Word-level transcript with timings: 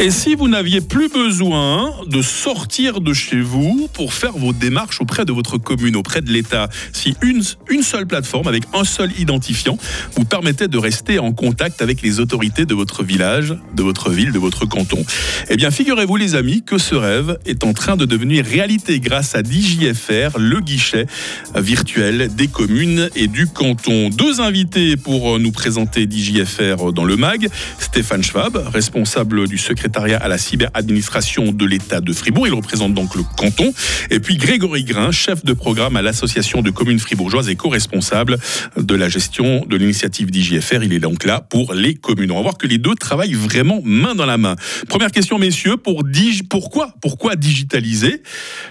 Et 0.00 0.10
si 0.10 0.34
vous 0.34 0.48
n'aviez 0.48 0.80
plus 0.80 1.08
besoin 1.08 1.92
de 2.06 2.22
sortir 2.22 3.00
de 3.00 3.12
chez 3.12 3.40
vous 3.40 3.88
pour 3.92 4.14
faire 4.14 4.32
vos 4.32 4.52
démarches 4.52 5.00
auprès 5.00 5.24
de 5.24 5.32
votre 5.32 5.58
commune, 5.58 5.94
auprès 5.94 6.22
de 6.22 6.32
l'État, 6.32 6.68
si 6.92 7.14
une, 7.22 7.42
une 7.70 7.82
seule 7.82 8.06
plateforme 8.06 8.48
avec 8.48 8.64
un 8.74 8.84
seul 8.84 9.12
identifiant 9.18 9.78
vous 10.16 10.24
permettait 10.24 10.66
de 10.66 10.78
rester 10.78 11.18
en 11.18 11.32
contact 11.32 11.82
avec 11.82 12.02
les 12.02 12.18
autorités 12.18 12.64
de 12.64 12.74
votre 12.74 13.04
village, 13.04 13.54
de 13.74 13.82
votre 13.82 14.10
ville, 14.10 14.32
de 14.32 14.38
votre 14.38 14.66
canton, 14.66 15.04
eh 15.48 15.56
bien 15.56 15.70
figurez-vous 15.70 16.16
les 16.16 16.34
amis 16.34 16.62
que 16.62 16.78
ce 16.78 16.96
rêve 16.96 17.38
est 17.46 17.62
en 17.62 17.72
train 17.72 17.96
de 17.96 18.04
devenir 18.04 18.44
réalité 18.44 18.98
grâce 18.98 19.36
à 19.36 19.42
DJFR, 19.44 20.38
le 20.38 20.60
guichet 20.60 21.06
virtuel 21.54 22.34
des 22.34 22.48
communes 22.48 23.08
et 23.14 23.28
du 23.28 23.46
canton. 23.46 24.08
Deux 24.08 24.40
invités 24.40 24.96
pour 24.96 25.38
nous 25.38 25.52
présenter 25.52 26.08
DJFR 26.10 26.92
dans 26.92 27.04
le 27.04 27.16
MAG, 27.16 27.48
Stéphane 27.78 28.24
Schwab, 28.24 28.56
responsable 28.72 29.46
du 29.46 29.58
secrétaire 29.58 29.81
à 29.84 30.28
la 30.28 30.38
cyberadministration 30.38 31.52
de 31.52 31.64
l'État 31.64 32.00
de 32.00 32.12
Fribourg. 32.12 32.46
Il 32.46 32.54
représente 32.54 32.94
donc 32.94 33.14
le 33.14 33.22
canton. 33.36 33.72
Et 34.10 34.20
puis 34.20 34.36
Grégory 34.36 34.84
Grain, 34.84 35.10
chef 35.10 35.44
de 35.44 35.52
programme 35.52 35.96
à 35.96 36.02
l'association 36.02 36.62
de 36.62 36.70
communes 36.70 36.98
fribourgeoises 36.98 37.48
et 37.48 37.56
co-responsable 37.56 38.38
de 38.76 38.94
la 38.94 39.08
gestion 39.08 39.64
de 39.66 39.76
l'initiative 39.76 40.30
d'IJFR. 40.30 40.82
Il 40.82 40.92
est 40.92 41.00
donc 41.00 41.24
là 41.24 41.40
pour 41.40 41.74
les 41.74 41.94
communes. 41.94 42.30
On 42.30 42.36
va 42.36 42.42
voir 42.42 42.58
que 42.58 42.66
les 42.66 42.78
deux 42.78 42.94
travaillent 42.94 43.34
vraiment 43.34 43.80
main 43.84 44.14
dans 44.14 44.26
la 44.26 44.38
main. 44.38 44.56
Première 44.88 45.10
question, 45.10 45.38
messieurs, 45.38 45.76
pour 45.76 46.02
pourquoi, 46.48 46.94
pourquoi 47.00 47.36
digitaliser 47.36 48.22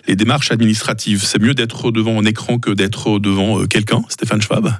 les 0.07 0.15
démarches 0.15 0.51
administratives? 0.51 1.23
C'est 1.23 1.41
mieux 1.41 1.53
d'être 1.53 1.91
devant 1.91 2.19
un 2.19 2.25
écran 2.25 2.57
que 2.57 2.71
d'être 2.71 3.19
devant 3.19 3.61
euh, 3.61 3.65
quelqu'un, 3.65 4.03
Stéphane 4.09 4.41
Schwab? 4.41 4.71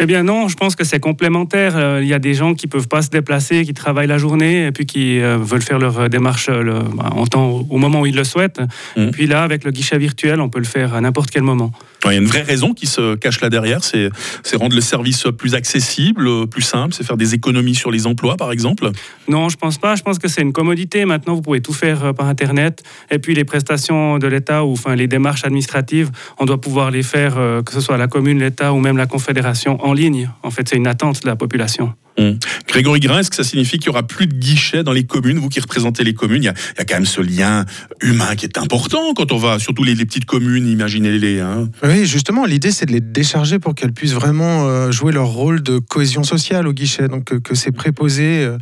Eh 0.00 0.06
bien 0.06 0.24
non, 0.24 0.48
je 0.48 0.56
pense 0.56 0.74
que 0.74 0.82
c'est 0.82 0.98
complémentaire. 0.98 1.76
Euh, 1.76 2.00
il 2.02 2.08
y 2.08 2.14
a 2.14 2.18
des 2.18 2.34
gens 2.34 2.54
qui 2.54 2.66
peuvent 2.66 2.88
pas 2.88 3.00
se 3.00 3.10
déplacer, 3.10 3.64
qui 3.64 3.74
travaillent 3.74 4.08
la 4.08 4.18
journée 4.18 4.66
et 4.66 4.72
puis 4.72 4.86
qui 4.86 5.20
euh, 5.20 5.38
veulent 5.38 5.62
faire 5.62 5.78
leur 5.78 6.00
euh, 6.00 6.08
démarche 6.08 6.50
bah, 6.50 7.10
en 7.12 7.26
temps, 7.28 7.64
au 7.70 7.78
moment 7.78 8.00
où 8.00 8.06
ils 8.06 8.16
le 8.16 8.24
souhaitent. 8.24 8.60
Et 8.96 9.06
mmh. 9.06 9.10
puis 9.12 9.28
là, 9.28 9.44
avec 9.44 9.62
le 9.62 9.70
guichet 9.70 9.96
virtuel, 9.96 10.40
on 10.40 10.48
peut 10.48 10.58
le 10.58 10.64
faire 10.64 10.94
à 10.94 11.00
n'importe 11.00 11.30
quel 11.30 11.44
moment. 11.44 11.70
Il 12.06 12.10
y 12.10 12.14
a 12.16 12.18
une 12.18 12.26
vraie 12.26 12.42
raison 12.42 12.74
qui 12.74 12.86
se 12.86 13.14
cache 13.14 13.40
là 13.40 13.48
derrière, 13.48 13.82
c'est 13.82 14.10
rendre 14.56 14.74
le 14.74 14.82
service 14.82 15.26
plus 15.38 15.54
accessible, 15.54 16.46
plus 16.48 16.60
simple, 16.60 16.92
c'est 16.92 17.02
faire 17.02 17.16
des 17.16 17.32
économies 17.32 17.74
sur 17.74 17.90
les 17.90 18.06
emplois, 18.06 18.36
par 18.36 18.52
exemple 18.52 18.90
Non, 19.26 19.48
je 19.48 19.56
pense 19.56 19.78
pas. 19.78 19.94
Je 19.94 20.02
pense 20.02 20.18
que 20.18 20.28
c'est 20.28 20.42
une 20.42 20.52
commodité. 20.52 21.06
Maintenant, 21.06 21.34
vous 21.34 21.40
pouvez 21.40 21.62
tout 21.62 21.72
faire 21.72 22.12
par 22.12 22.26
Internet. 22.26 22.82
Et 23.10 23.18
puis 23.18 23.34
les 23.34 23.44
prestations 23.44 24.18
de 24.18 24.26
l'État 24.26 24.66
ou 24.66 24.72
enfin 24.72 24.94
les 24.96 25.06
démarches 25.06 25.44
administratives, 25.44 26.10
on 26.38 26.44
doit 26.44 26.60
pouvoir 26.60 26.90
les 26.90 27.02
faire, 27.02 27.36
que 27.64 27.72
ce 27.72 27.80
soit 27.80 27.96
la 27.96 28.06
commune, 28.06 28.38
l'État 28.38 28.74
ou 28.74 28.80
même 28.80 28.98
la 28.98 29.06
Confédération 29.06 29.78
en 29.84 29.92
ligne. 29.92 30.30
En 30.42 30.50
fait, 30.50 30.68
c'est 30.68 30.76
une 30.76 30.86
attente 30.86 31.22
de 31.22 31.28
la 31.28 31.36
population. 31.36 31.94
Hum. 32.16 32.38
Grégory 32.68 33.00
Grain, 33.00 33.18
est-ce 33.18 33.30
que 33.30 33.36
ça 33.36 33.42
signifie 33.42 33.78
qu'il 33.78 33.90
n'y 33.90 33.96
aura 33.96 34.06
plus 34.06 34.28
de 34.28 34.34
guichets 34.34 34.84
dans 34.84 34.92
les 34.92 35.04
communes 35.04 35.38
Vous 35.38 35.48
qui 35.48 35.58
représentez 35.58 36.04
les 36.04 36.14
communes, 36.14 36.44
il 36.44 36.46
y, 36.46 36.48
a, 36.48 36.84
quand 36.84 36.94
même 36.94 37.06
ce 37.06 37.20
lien 37.20 37.64
humain 38.00 38.36
qui 38.36 38.46
est 38.46 38.56
important 38.56 39.14
quand 39.14 39.32
on 39.32 39.36
va, 39.36 39.58
surtout 39.58 39.82
les, 39.82 39.96
petites 39.96 40.24
communes, 40.24 40.66
imaginez-les. 40.66 41.40
Hein. 41.40 41.68
Oui, 41.82 42.06
justement, 42.06 42.44
l'idée 42.44 42.70
c'est 42.70 42.86
de 42.86 42.92
les 42.92 43.00
décharger 43.00 43.58
pour 43.58 43.74
qu'elles 43.74 43.92
puissent 43.92 44.12
vraiment 44.12 44.66
euh, 44.66 44.92
jouer 44.92 45.12
leur 45.12 45.26
rôle 45.26 45.62
de 45.62 45.78
cohésion 45.78 46.22
sociale 46.22 46.68
au 46.68 46.72
guichet. 46.72 47.08
Donc 47.08 47.40
que, 47.40 47.54
ces 47.54 47.72
préposés 47.72 48.44
euh, 48.44 48.58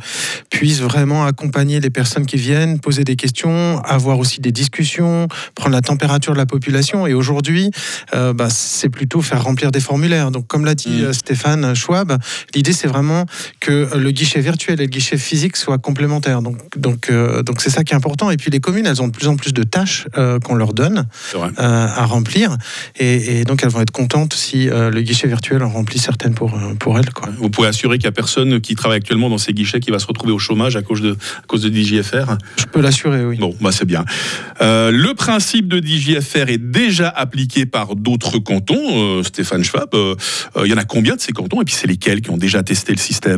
puissent 0.49 0.81
vraiment 0.81 1.25
accompagner 1.25 1.79
les 1.79 1.89
personnes 1.91 2.25
qui 2.25 2.37
viennent, 2.37 2.79
poser 2.79 3.03
des 3.03 3.15
questions, 3.15 3.79
avoir 3.83 4.17
aussi 4.17 4.41
des 4.41 4.51
discussions, 4.51 5.27
prendre 5.53 5.75
la 5.75 5.81
température 5.81 6.33
de 6.33 6.37
la 6.39 6.47
population. 6.47 7.05
Et 7.05 7.13
aujourd'hui, 7.13 7.69
euh, 8.15 8.33
bah, 8.33 8.49
c'est 8.49 8.89
plutôt 8.89 9.21
faire 9.21 9.43
remplir 9.43 9.71
des 9.71 9.79
formulaires. 9.79 10.31
Donc 10.31 10.47
comme 10.47 10.65
l'a 10.65 10.75
dit 10.75 11.03
hum. 11.05 11.13
Stéphane 11.13 11.75
Schwab, 11.75 12.17
l'idée 12.55 12.73
c'est 12.73 12.87
vraiment 12.87 13.25
que 13.59 13.89
le 13.97 14.11
guichet 14.11 14.41
virtuel 14.41 14.79
et 14.79 14.85
le 14.85 14.89
guichet 14.89 15.17
physique 15.17 15.57
soient 15.57 15.77
complémentaires. 15.77 16.41
Donc, 16.41 16.57
donc, 16.77 17.09
euh, 17.09 17.43
donc 17.43 17.61
c'est 17.61 17.69
ça 17.69 17.83
qui 17.83 17.93
est 17.93 17.95
important. 17.95 18.31
Et 18.31 18.37
puis 18.37 18.51
les 18.51 18.59
communes, 18.59 18.85
elles 18.85 19.01
ont 19.01 19.07
de 19.07 19.13
plus 19.13 19.27
en 19.27 19.35
plus 19.35 19.53
de 19.53 19.63
tâches 19.63 20.07
euh, 20.17 20.39
qu'on 20.39 20.55
leur 20.55 20.73
donne 20.73 21.07
euh, 21.35 21.47
à 21.57 22.05
remplir, 22.05 22.57
et, 22.99 23.43
donc 23.45 23.63
elles 23.63 23.69
vont 23.69 23.81
être 23.81 23.91
contentes 23.91 24.33
si 24.33 24.65
le 24.67 25.01
guichet 25.01 25.27
virtuel 25.27 25.63
en 25.63 25.69
remplit 25.69 25.99
certaines 25.99 26.33
pour 26.33 26.57
pour 26.79 26.97
elles. 26.97 27.11
Quoi. 27.11 27.29
Vous 27.37 27.49
pouvez 27.49 27.67
assurer 27.67 27.97
qu'il 27.97 28.05
n'y 28.05 28.09
a 28.09 28.13
personne 28.13 28.61
qui 28.61 28.75
travaille 28.75 28.97
actuellement 28.97 29.29
dans 29.29 29.37
ces 29.37 29.53
guichets 29.53 29.79
qui 29.79 29.91
va 29.91 29.99
se 29.99 30.07
retrouver 30.07 30.31
au 30.31 30.39
chômage 30.39 30.75
à 30.75 30.81
cause 30.81 31.01
de 31.01 31.11
à 31.11 31.45
cause 31.47 31.63
de 31.63 31.73
DJFR. 31.73 32.37
Je 32.57 32.65
peux 32.65 32.81
l'assurer, 32.81 33.25
oui. 33.25 33.37
Bon, 33.37 33.55
bah 33.61 33.71
c'est 33.71 33.85
bien. 33.85 34.05
le 34.61 35.13
principe 35.13 35.67
de 35.67 35.85
DJFR 35.85 36.49
est 36.49 36.57
déjà 36.57 37.09
appliqué 37.09 37.65
par 37.65 37.95
d'autres 37.95 38.39
cantons. 38.39 39.23
Stéphane 39.23 39.63
Schwab, 39.63 39.95
il 40.63 40.71
y 40.71 40.73
en 40.73 40.77
a 40.77 40.85
combien 40.85 41.15
de 41.15 41.21
ces 41.21 41.31
cantons? 41.31 41.61
Et 41.61 41.65
puis 41.65 41.75
c'est 41.75 41.87
lesquels 41.87 42.21
qui 42.21 42.29
ont 42.29 42.37
déjà 42.37 42.63
testé 42.63 42.93
le 42.93 42.99
système? 42.99 43.32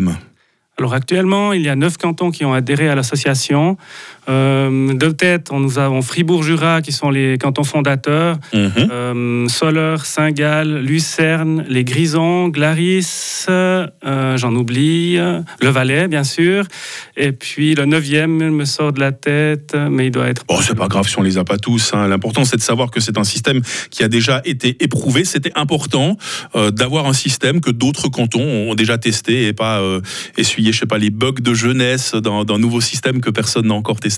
Alors 0.78 0.94
actuellement, 0.94 1.54
il 1.54 1.62
y 1.62 1.70
a 1.70 1.76
neuf 1.76 1.96
cantons 1.98 2.32
qui 2.32 2.44
ont 2.44 2.54
adhéré 2.54 2.90
à 2.90 2.96
l'association. 2.96 3.78
Euh, 4.28 4.94
de 4.94 5.10
tête, 5.10 5.52
nous 5.52 5.78
avons 5.78 6.02
Fribourg-Jura 6.02 6.82
qui 6.82 6.92
sont 6.92 7.10
les 7.10 7.38
cantons 7.38 7.64
fondateurs, 7.64 8.38
mhm. 8.54 8.72
euh, 8.78 9.48
Soleure, 9.48 10.06
Saint-Gall, 10.06 10.80
Lucerne, 10.80 11.66
les 11.70 11.84
Grisons, 11.84 12.50
Glaris, 12.50 13.46
euh, 13.50 13.88
j'en 14.38 14.56
oublie, 14.56 15.18
le 15.18 15.70
Valais 15.70 16.08
bien 16.08 16.24
sûr, 16.24 16.66
et 17.16 17.32
puis 17.32 17.76
le 17.76 17.86
neuvième 17.86 18.50
me 18.50 18.66
sort 18.66 18.94
de 18.94 19.00
la 19.00 19.12
tête, 19.12 19.76
mais 19.90 20.08
il 20.08 20.12
doit 20.12 20.28
être... 20.28 20.44
Oh, 20.48 20.60
c'est 20.62 20.76
pas 20.76 20.88
grave 20.88 21.08
si 21.08 21.20
on 21.20 21.24
les 21.24 21.38
a 21.38 21.44
pas 21.44 21.58
tous. 21.58 21.92
Hein. 21.94 22.08
L'important 22.08 22.46
c'est 22.46 22.58
de 22.58 22.62
savoir 22.62 22.92
que 22.92 23.00
c'est 23.00 23.18
un 23.18 23.24
système 23.24 23.62
qui 23.92 24.04
a 24.04 24.08
déjà 24.08 24.42
été 24.46 24.78
éprouvé. 24.84 25.26
C'était 25.26 25.52
important 25.56 26.18
d'avoir 26.72 27.08
un 27.08 27.14
système 27.14 27.62
que 27.62 27.72
d'autres 27.72 28.10
cantons 28.10 28.70
ont 28.70 28.76
déjà 28.76 28.98
testé 28.98 29.48
et 29.48 29.54
pas 29.54 29.82
essuyer, 30.38 30.72
je 30.72 30.80
sais 30.80 30.86
pas, 30.86 30.98
les 30.98 31.10
bugs 31.10 31.34
de 31.40 31.54
jeunesse 31.54 32.16
d'un 32.16 32.58
nouveau 32.58 32.82
système 32.82 33.22
que 33.22 33.30
personne 33.30 33.68
n'a 33.68 33.74
encore 33.74 34.00
testé. 34.00 34.15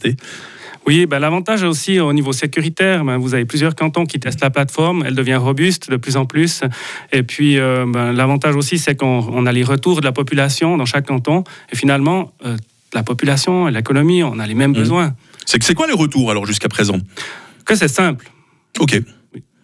Oui, 0.88 1.06
ben, 1.06 1.20
l'avantage 1.20 1.64
aussi 1.64 2.00
au 2.00 2.14
niveau 2.14 2.32
sécuritaire, 2.32 3.04
ben, 3.04 3.18
vous 3.18 3.34
avez 3.34 3.44
plusieurs 3.44 3.76
cantons 3.76 4.06
qui 4.06 4.22
testent 4.22 4.42
la 4.42 4.50
plateforme, 4.50 5.04
elle 5.06 5.16
devient 5.16 5.36
robuste 5.36 5.92
de 5.92 5.98
plus 5.98 6.16
en 6.16 6.26
plus. 6.26 6.62
Et 7.12 7.24
puis 7.24 7.60
euh, 7.60 7.86
ben, 7.86 8.14
l'avantage 8.14 8.56
aussi, 8.56 8.78
c'est 8.78 8.96
qu'on 8.96 9.46
a 9.46 9.52
les 9.52 9.64
retours 9.64 10.00
de 10.00 10.06
la 10.06 10.14
population 10.14 10.78
dans 10.78 10.86
chaque 10.86 11.08
canton. 11.08 11.44
Et 11.74 11.76
finalement, 11.76 12.32
euh, 12.46 12.56
la 12.94 13.04
population, 13.04 13.68
l'économie, 13.68 14.24
on 14.24 14.40
a 14.40 14.48
les 14.48 14.56
mêmes 14.56 14.72
mmh. 14.72 14.76
besoins. 14.76 15.16
C'est 15.46 15.74
quoi 15.74 15.88
les 15.88 15.94
retours 15.94 16.32
alors 16.32 16.46
jusqu'à 16.46 16.70
présent? 16.70 17.00
Que 17.66 17.76
c'est 17.76 17.90
simple. 17.90 18.32
Ok. 18.80 19.02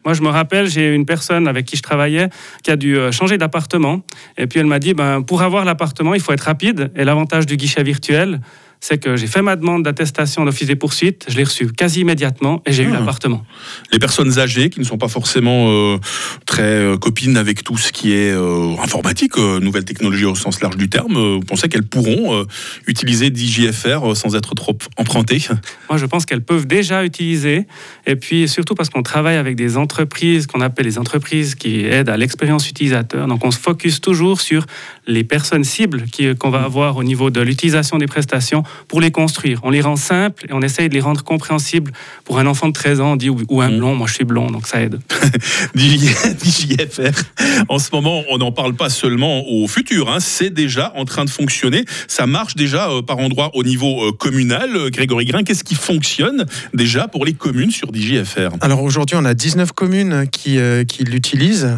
Moi, 0.06 0.14
je 0.14 0.22
me 0.22 0.28
rappelle, 0.28 0.70
j'ai 0.70 0.94
une 0.94 1.06
personne 1.06 1.48
avec 1.48 1.66
qui 1.66 1.78
je 1.78 1.82
travaillais 1.82 2.28
qui 2.64 2.72
a 2.72 2.76
dû 2.76 2.98
euh, 2.98 3.14
changer 3.14 3.38
d'appartement. 3.38 4.02
Et 4.38 4.48
puis 4.48 4.60
elle 4.60 4.66
m'a 4.66 4.80
dit, 4.80 4.94
ben, 4.94 5.22
pour 5.22 5.42
avoir 5.42 5.64
l'appartement, 5.64 6.14
il 6.14 6.20
faut 6.20 6.34
être 6.34 6.42
rapide. 6.42 6.92
Et 6.98 7.06
l'avantage 7.06 7.46
du 7.46 7.56
guichet 7.56 7.84
virtuel, 7.84 8.42
c'est 8.84 8.98
que 8.98 9.16
j'ai 9.16 9.28
fait 9.28 9.42
ma 9.42 9.56
demande 9.56 9.84
d'attestation 9.84 10.44
d'office 10.44 10.68
des 10.68 10.76
poursuites, 10.76 11.26
je 11.30 11.38
l'ai 11.38 11.46
reçue 11.46 11.72
quasi 11.72 12.02
immédiatement 12.02 12.62
et 12.66 12.74
j'ai 12.74 12.84
eu 12.84 12.90
ah. 12.90 13.00
l'appartement. 13.00 13.46
Les 13.94 13.98
personnes 13.98 14.40
âgées 14.40 14.70
qui 14.70 14.82
ne 14.82 14.84
sont 14.84 14.98
pas 14.98 15.08
forcément 15.08 15.70
euh, 15.70 15.98
très 16.46 16.64
euh, 16.64 16.98
copines 16.98 17.38
avec 17.38 17.64
tout 17.64 17.78
ce 17.78 17.94
qui 17.94 18.12
est 18.12 18.34
euh, 18.34 18.76
informatique, 18.84 19.38
nouvelles 19.38 19.86
technologies 19.86 20.26
au 20.26 20.36
sens 20.36 20.60
large 20.60 20.76
du 20.76 20.90
terme, 20.90 21.14
vous 21.14 21.40
pensez 21.40 21.70
qu'elles 21.70 21.88
pourront 21.88 22.46
utiliser 22.86 23.34
DJFR 23.34 24.18
sans 24.18 24.36
être 24.36 24.54
trop 24.54 24.78
empruntées? 24.98 25.42
Moi, 25.90 25.98
je 25.98 26.06
pense 26.06 26.26
qu'elles 26.26 26.44
peuvent 26.44 26.68
déjà 26.68 27.06
utiliser. 27.06 27.66
Et 28.06 28.18
puis 28.18 28.50
surtout 28.50 28.76
parce 28.76 28.90
qu'on 28.90 29.04
travaille 29.04 29.38
avec 29.38 29.56
des 29.56 29.78
entreprises 29.78 30.46
qu'on 30.46 30.60
appelle 30.60 30.86
les 30.86 31.00
entreprises 31.00 31.56
qui 31.56 31.86
aident 31.86 32.10
à 32.10 32.18
l'expérience 32.18 32.70
utilisateur. 32.70 33.28
Donc 33.28 33.46
on 33.46 33.52
se 33.52 33.60
focus 33.60 34.02
toujours 34.02 34.42
sur 34.42 34.66
les 35.08 35.24
personnes 35.24 35.64
cibles 35.64 36.06
qu'on 36.40 36.50
va 36.50 36.64
avoir 36.64 36.98
au 36.98 37.04
niveau 37.04 37.30
de 37.30 37.42
l'utilisation 37.42 37.98
des 37.98 38.08
prestations 38.08 38.64
pour 38.88 39.02
les 39.02 39.12
construire. 39.12 39.60
On 39.64 39.70
les 39.70 39.82
rend 39.82 39.96
simples 39.96 40.46
et 40.50 40.54
on 40.54 40.62
essaye 40.62 40.90
de 40.90 40.94
les 40.94 41.02
rendre 41.02 41.24
compréhensibles. 41.24 41.92
Pour 42.26 42.40
un 42.40 42.46
enfant 42.46 42.68
de 42.68 42.74
13 42.74 43.02
ans, 43.02 43.14
on 43.14 43.16
dit 43.16 43.30
ou 43.30 43.62
un 43.62 43.70
mm. 43.70 43.78
blond, 43.78 43.96
moi 43.96 44.08
je 44.08 44.14
suis 44.14 44.26
blond, 44.26 44.50
donc 44.50 44.68
ça 44.68 44.82
aide. 44.82 45.00
DJFR, 45.76 47.24
en 47.70 47.80
ce 47.80 47.90
moment, 47.92 48.24
on 48.30 48.38
n'en 48.38 48.52
parle 48.52 48.74
pas 48.74 48.90
seulement 48.90 49.48
au 49.48 49.68
futur, 49.68 50.10
hein. 50.10 50.20
c'est 50.20 50.50
déjà 50.50 50.94
en 50.96 51.06
train 51.06 51.26
de 51.26 51.30
fonctionner. 51.30 51.86
Ça 52.08 52.26
marche 52.28 52.56
déjà 52.56 52.90
euh, 52.90 53.02
par 53.02 53.20
endroit 53.20 53.52
au 53.56 53.64
niveau 53.64 54.04
euh, 54.04 54.12
communal. 54.12 54.76
Euh, 54.76 54.90
Grégory 54.90 55.26
Grain, 55.26 55.44
qu'est-ce 55.44 55.64
qui 55.64 55.76
fonctionne 55.76 56.46
déjà 56.74 57.08
pour 57.08 57.26
les 57.26 57.34
communes 57.34 57.72
sur 57.72 57.94
DJFR 57.94 58.56
Alors 58.62 58.84
aujourd'hui, 58.84 59.18
on 59.20 59.26
a 59.26 59.34
19 59.34 59.72
communes 59.72 60.28
qui, 60.32 60.58
qui 60.88 61.04
l'utilisent 61.04 61.70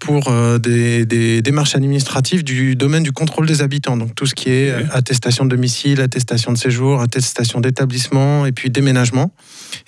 pour 0.00 0.32
des, 0.58 1.06
des, 1.06 1.42
démarches 1.42 1.74
administratives 1.74 2.44
du 2.44 2.73
domaine 2.76 3.02
du 3.02 3.12
contrôle 3.12 3.46
des 3.46 3.62
habitants. 3.62 3.96
Donc 3.96 4.14
tout 4.14 4.26
ce 4.26 4.34
qui 4.34 4.50
est 4.50 4.72
attestation 4.90 5.44
de 5.44 5.50
domicile, 5.50 6.00
attestation 6.00 6.52
de 6.52 6.58
séjour, 6.58 7.00
attestation 7.00 7.60
d'établissement 7.60 8.46
et 8.46 8.52
puis 8.52 8.70
déménagement. 8.70 9.32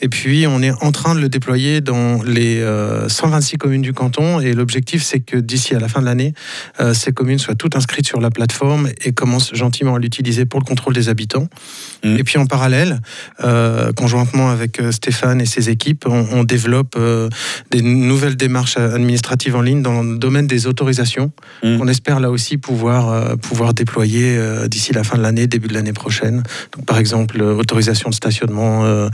Et 0.00 0.08
puis, 0.08 0.46
on 0.46 0.62
est 0.62 0.72
en 0.82 0.92
train 0.92 1.14
de 1.14 1.20
le 1.20 1.28
déployer 1.28 1.80
dans 1.80 2.22
les 2.22 2.64
126 3.08 3.56
communes 3.56 3.82
du 3.82 3.92
canton. 3.92 4.40
Et 4.40 4.52
l'objectif, 4.52 5.02
c'est 5.02 5.20
que 5.20 5.36
d'ici 5.36 5.74
à 5.74 5.80
la 5.80 5.88
fin 5.88 6.00
de 6.00 6.06
l'année, 6.06 6.34
ces 6.92 7.12
communes 7.12 7.38
soient 7.38 7.54
toutes 7.54 7.76
inscrites 7.76 8.06
sur 8.06 8.20
la 8.20 8.30
plateforme 8.30 8.88
et 9.04 9.12
commencent 9.12 9.54
gentiment 9.54 9.94
à 9.94 9.98
l'utiliser 9.98 10.44
pour 10.44 10.60
le 10.60 10.64
contrôle 10.64 10.94
des 10.94 11.08
habitants. 11.08 11.48
Mmh. 12.04 12.16
Et 12.18 12.24
puis, 12.24 12.38
en 12.38 12.46
parallèle, 12.46 13.00
conjointement 13.96 14.50
avec 14.50 14.80
Stéphane 14.90 15.40
et 15.40 15.46
ses 15.46 15.70
équipes, 15.70 16.06
on, 16.06 16.44
développe 16.44 16.98
des 17.70 17.82
nouvelles 17.82 18.36
démarches 18.36 18.76
administratives 18.76 19.56
en 19.56 19.62
ligne 19.62 19.82
dans 19.82 20.02
le 20.02 20.18
domaine 20.18 20.46
des 20.46 20.66
autorisations. 20.66 21.32
Mmh. 21.62 21.78
On 21.80 21.88
espère 21.88 22.20
là 22.20 22.30
aussi 22.30 22.56
pouvoir, 22.56 22.75
pouvoir 22.76 23.74
déployer 23.74 24.38
d'ici 24.68 24.92
la 24.92 25.04
fin 25.04 25.16
de 25.16 25.22
l'année, 25.22 25.46
début 25.46 25.68
de 25.68 25.74
l'année 25.74 25.92
prochaine. 25.92 26.42
Donc, 26.74 26.86
par 26.86 26.98
exemple, 26.98 27.40
autorisation 27.42 28.10
de 28.10 28.14
stationnement 28.14 29.08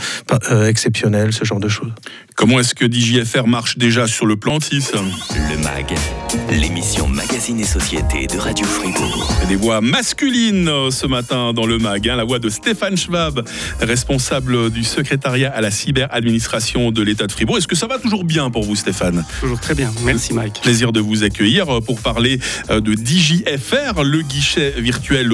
exceptionnelle, 0.67 1.33
ce 1.33 1.45
genre 1.45 1.61
de 1.61 1.69
choses. 1.69 1.93
Comment 2.35 2.61
est-ce 2.61 2.75
que 2.75 2.91
DJFR 2.91 3.47
marche 3.47 3.77
déjà 3.79 4.07
sur 4.07 4.27
le 4.27 4.37
plan 4.37 4.59
6 4.59 4.93
Le 4.95 5.59
MAG, 5.59 5.95
l'émission 6.51 7.07
Magazine 7.07 7.61
et 7.61 7.65
Société 7.65 8.27
de 8.27 8.39
Radio 8.39 8.65
Fribourg. 8.67 9.29
Des 9.49 9.57
voix 9.57 9.81
masculines 9.81 10.69
euh, 10.69 10.91
ce 10.91 11.07
matin 11.07 11.53
dans 11.53 11.67
le 11.67 11.79
MAG. 11.79 12.09
Hein, 12.09 12.17
la 12.17 12.25
voix 12.25 12.39
de 12.39 12.49
Stéphane 12.49 12.97
Schwab, 12.97 13.47
responsable 13.81 14.71
du 14.71 14.83
secrétariat 14.83 15.53
à 15.53 15.61
la 15.61 15.71
cyberadministration 15.71 16.91
de 16.91 17.03
l'État 17.03 17.27
de 17.27 17.33
Fribourg. 17.33 17.59
Est-ce 17.59 17.69
que 17.69 17.77
ça 17.77 17.87
va 17.87 17.99
toujours 17.99 18.25
bien 18.25 18.51
pour 18.51 18.65
vous, 18.65 18.77
Stéphane? 18.77 19.25
Toujours 19.41 19.61
très 19.61 19.75
bien. 19.75 19.93
Merci, 20.05 20.33
Mike. 20.33 20.61
Plaisir 20.63 20.93
de 20.93 21.01
vous 21.01 21.25
accueillir 21.25 21.69
euh, 21.69 21.81
pour 21.81 22.01
parler 22.01 22.41
euh, 22.71 22.81
de 22.81 22.95
Le 23.53 24.23
guichet 24.23 24.75
virtuel 24.79 25.29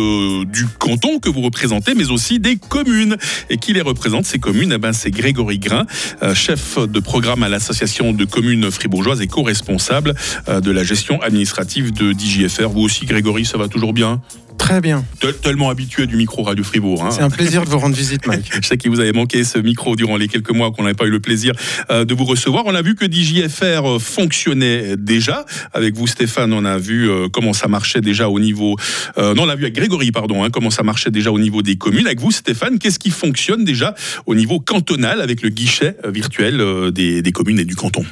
du 0.46 0.66
canton 0.78 1.18
que 1.18 1.28
vous 1.28 1.40
représentez, 1.40 1.94
mais 1.94 2.10
aussi 2.10 2.40
des 2.40 2.56
communes. 2.56 3.16
Et 3.50 3.58
qui 3.58 3.72
les 3.72 3.80
représente, 3.80 4.26
ces 4.26 4.38
communes? 4.38 4.72
Eh 4.74 4.78
ben, 4.78 4.92
C'est 4.92 5.10
Grégory 5.10 5.58
Grain, 5.58 5.86
chef 6.34 6.78
de 6.78 7.00
programme 7.00 7.42
à 7.42 7.48
l'association 7.48 8.12
de 8.12 8.24
communes 8.24 8.70
fribourgeoises 8.70 9.20
et 9.20 9.26
co-responsable 9.26 10.14
euh, 10.48 10.60
de 10.60 10.70
la 10.70 10.84
gestion 10.84 11.20
administrative 11.22 11.92
de 11.92 12.12
DJFR. 12.12 12.68
Vous 12.68 12.80
aussi, 12.80 13.06
Grégory, 13.06 13.44
ça 13.44 13.58
va 13.58 13.68
toujours 13.68 13.92
bien? 13.92 14.20
Très 14.58 14.80
bien. 14.80 15.04
Tellement 15.42 15.70
habitué 15.70 16.06
du 16.06 16.16
micro 16.16 16.42
Radio 16.42 16.62
Fribourg. 16.62 17.04
Hein. 17.04 17.10
C'est 17.10 17.22
un 17.22 17.30
plaisir 17.30 17.64
de 17.64 17.70
vous 17.70 17.78
rendre 17.78 17.96
visite, 17.96 18.26
Mike. 18.26 18.50
Je 18.60 18.66
sais 18.66 18.76
qu'il 18.76 18.90
vous 18.90 19.00
avait 19.00 19.12
manqué 19.12 19.44
ce 19.44 19.58
micro 19.58 19.96
durant 19.96 20.16
les 20.16 20.28
quelques 20.28 20.50
mois 20.50 20.72
qu'on 20.72 20.82
n'avait 20.82 20.94
pas 20.94 21.06
eu 21.06 21.10
le 21.10 21.20
plaisir 21.20 21.54
euh, 21.90 22.04
de 22.04 22.14
vous 22.14 22.24
recevoir. 22.24 22.64
On 22.66 22.74
a 22.74 22.82
vu 22.82 22.94
que 22.94 23.10
DJFR 23.10 23.86
euh, 23.86 23.98
fonctionnait 23.98 24.96
déjà. 24.96 25.46
Avec 25.72 25.94
vous, 25.94 26.06
Stéphane, 26.06 26.52
on 26.52 26.64
a 26.64 26.76
vu 26.76 27.08
comment 27.32 27.52
ça 27.52 27.68
marchait 27.68 28.00
déjà 28.00 28.28
au 28.28 28.40
niveau. 28.40 28.76
non, 29.16 29.44
on 29.44 29.48
a 29.48 29.54
vu 29.54 29.64
avec 29.64 29.74
Grégory, 29.74 30.10
pardon, 30.12 30.44
hein, 30.44 30.50
comment 30.50 30.70
ça 30.70 30.82
marchait 30.82 31.10
déjà 31.10 31.30
au 31.30 31.38
niveau 31.38 31.62
des 31.62 31.76
communes. 31.76 32.06
Avec 32.06 32.20
vous, 32.20 32.30
Stéphane, 32.30 32.78
qu'est-ce 32.78 32.98
qui 32.98 33.10
fonctionne 33.10 33.64
déjà 33.64 33.94
au 34.26 34.34
niveau 34.34 34.60
cantonal 34.60 35.20
avec 35.20 35.42
le 35.42 35.48
guichet 35.50 35.96
virtuel 36.06 36.92
des 36.92 37.32
communes 37.32 37.60
et 37.60 37.64
du 37.64 37.76
canton? 37.76 38.04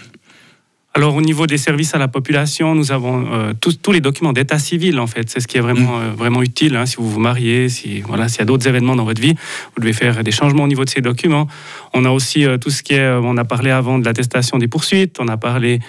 Alors 0.96 1.14
au 1.14 1.20
niveau 1.20 1.46
des 1.46 1.58
services 1.58 1.94
à 1.94 1.98
la 1.98 2.08
population, 2.08 2.74
nous 2.74 2.90
avons 2.90 3.26
euh, 3.30 3.52
tous, 3.60 3.74
tous, 3.82 3.92
les 3.92 4.00
documents 4.00 4.32
d'état 4.32 4.58
civil 4.58 4.98
en 4.98 5.06
fait. 5.06 5.28
C'est 5.28 5.40
ce 5.40 5.46
qui 5.46 5.58
est 5.58 5.60
vraiment, 5.60 5.98
mm. 5.98 6.02
euh, 6.02 6.10
vraiment 6.16 6.42
utile. 6.42 6.74
Hein, 6.74 6.86
si 6.86 6.96
vous 6.96 7.10
vous 7.10 7.20
mariez, 7.20 7.68
si 7.68 8.00
voilà, 8.00 8.28
s'il 8.28 8.38
y 8.38 8.42
a 8.42 8.46
d'autres 8.46 8.66
événements 8.66 8.96
dans 8.96 9.04
votre 9.04 9.20
vie, 9.20 9.34
vous 9.74 9.82
devez 9.82 9.92
faire 9.92 10.24
des 10.24 10.30
changements 10.30 10.62
au 10.62 10.68
niveau 10.68 10.86
de 10.86 10.88
ces 10.88 11.02
documents. 11.02 11.48
On 11.92 12.06
a 12.06 12.08
aussi 12.08 12.46
euh, 12.46 12.56
tout 12.56 12.70
ce 12.70 12.82
qui 12.82 12.94
est, 12.94 13.10
on 13.10 13.36
a 13.36 13.44
parlé 13.44 13.70
avant 13.70 13.98
de 13.98 14.06
l'attestation 14.06 14.56
des 14.56 14.68
poursuites, 14.68 15.18
on 15.20 15.28
a 15.28 15.36
parlé 15.36 15.80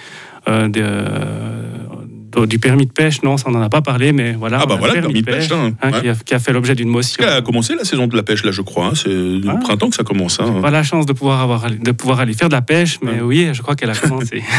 de 2.32 2.46
du 2.46 2.58
permis 2.58 2.86
de 2.86 2.92
pêche, 2.92 3.22
non, 3.22 3.36
ça 3.36 3.46
on 3.48 3.52
n'en 3.52 3.62
a 3.62 3.68
pas 3.68 3.82
parlé, 3.82 4.12
mais 4.12 4.32
voilà. 4.32 4.60
Ah 4.62 4.66
bah 4.66 4.76
voilà, 4.78 4.94
permis, 4.94 5.22
de 5.22 5.26
pêche, 5.26 5.50
hein, 5.52 5.72
hein, 5.82 5.90
qui, 6.24 6.34
a, 6.34 6.38
fait 6.38 6.52
l'objet 6.52 6.74
d'une 6.74 6.88
motion. 6.88 7.22
Elle 7.22 7.32
a 7.32 7.42
commencé 7.42 7.74
la 7.74 7.84
saison 7.84 8.06
de 8.06 8.16
la 8.16 8.22
pêche 8.22 8.44
là, 8.44 8.50
je 8.50 8.62
crois. 8.62 8.86
Hein. 8.86 8.92
C'est 8.94 9.08
le 9.08 9.42
ah. 9.48 9.56
printemps 9.56 9.90
que 9.90 9.96
ça 9.96 10.04
commence. 10.04 10.40
Hein. 10.40 10.60
Pas 10.60 10.70
la 10.70 10.82
chance 10.82 11.06
de 11.06 11.12
pouvoir 11.12 11.40
avoir, 11.40 11.70
de 11.70 11.92
pouvoir 11.92 12.20
aller 12.20 12.34
faire 12.34 12.48
de 12.48 12.54
la 12.54 12.62
pêche, 12.62 12.98
mais 13.02 13.20
oui, 13.20 13.48
je 13.52 13.62
crois 13.62 13.76
qu'elle 13.76 13.90
a 13.90 13.94
commencé. 13.94 14.42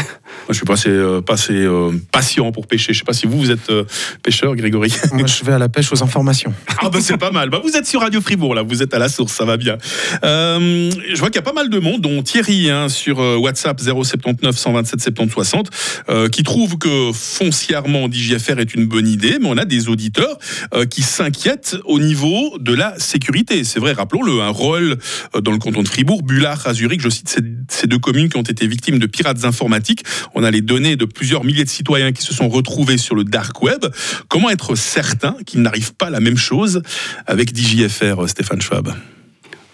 Moi, 0.50 0.50
je 0.50 0.54
suis 0.54 0.64
passé, 0.64 0.88
euh, 0.88 1.20
passé 1.20 1.52
euh, 1.52 1.92
patient 2.12 2.50
pour 2.52 2.66
pêcher. 2.66 2.92
Je 2.92 2.98
sais 2.98 3.04
pas 3.04 3.12
si 3.12 3.26
vous, 3.26 3.38
vous 3.38 3.50
êtes 3.50 3.70
euh, 3.70 3.84
pêcheur, 4.22 4.54
Grégory. 4.56 4.92
Moi, 5.12 5.26
je 5.26 5.44
vais 5.44 5.52
à 5.52 5.58
la 5.58 5.68
pêche 5.68 5.92
aux 5.92 6.02
informations. 6.02 6.52
ah 6.82 6.88
bah 6.88 6.98
c'est 7.00 7.18
pas 7.18 7.30
mal. 7.30 7.50
Bah, 7.50 7.60
vous 7.62 7.76
êtes 7.76 7.86
sur 7.86 8.00
Radio 8.00 8.20
Fribourg 8.20 8.54
là, 8.54 8.62
vous 8.62 8.82
êtes 8.82 8.94
à 8.94 8.98
la 8.98 9.08
source, 9.08 9.32
ça 9.32 9.44
va 9.44 9.56
bien. 9.56 9.76
je 10.22 11.18
vois 11.18 11.28
qu'il 11.28 11.36
y 11.36 11.38
a 11.38 11.42
pas 11.42 11.52
mal 11.52 11.68
de 11.68 11.78
monde, 11.78 12.00
dont 12.00 12.22
Thierry 12.22 12.68
sur 12.88 13.18
WhatsApp 13.18 13.80
079 13.80 14.56
127 14.56 15.00
70 15.00 15.32
60, 15.32 15.70
qui 16.30 16.42
trouve 16.42 16.78
que 16.78 17.12
foncièrement 17.60 18.08
DJFR 18.10 18.58
est 18.58 18.74
une 18.74 18.86
bonne 18.86 19.06
idée, 19.06 19.38
mais 19.38 19.46
on 19.46 19.58
a 19.58 19.66
des 19.66 19.88
auditeurs 19.88 20.38
euh, 20.72 20.86
qui 20.86 21.02
s'inquiètent 21.02 21.76
au 21.84 21.98
niveau 22.00 22.56
de 22.58 22.72
la 22.72 22.98
sécurité. 22.98 23.64
C'est 23.64 23.78
vrai, 23.78 23.92
rappelons-le, 23.92 24.40
un 24.40 24.48
rôle 24.48 24.96
euh, 25.34 25.42
dans 25.42 25.52
le 25.52 25.58
canton 25.58 25.82
de 25.82 25.88
Fribourg, 25.88 26.22
Bullard, 26.22 26.66
à 26.66 26.72
Zurich, 26.72 27.02
je 27.02 27.10
cite 27.10 27.38
ces, 27.68 27.86
deux 27.86 27.98
communes 27.98 28.30
qui 28.30 28.38
ont 28.38 28.42
été 28.42 28.66
victimes 28.66 28.98
de 28.98 29.06
pirates 29.06 29.44
informatiques. 29.44 30.04
On 30.34 30.42
a 30.42 30.50
les 30.50 30.62
données 30.62 30.96
de 30.96 31.04
plusieurs 31.04 31.44
milliers 31.44 31.64
de 31.64 31.68
citoyens 31.68 32.12
qui 32.12 32.22
se 32.22 32.32
sont 32.32 32.48
retrouvés 32.48 32.96
sur 32.96 33.14
le 33.14 33.24
dark 33.24 33.62
web. 33.62 33.84
Comment 34.28 34.48
être 34.48 34.74
certain 34.74 35.36
qu'il 35.44 35.60
n'arrive 35.60 35.92
pas 35.94 36.08
la 36.08 36.20
même 36.20 36.38
chose 36.38 36.82
avec 37.26 37.54
DJFR, 37.54 38.26
Stéphane 38.26 38.62
Schwab? 38.62 38.94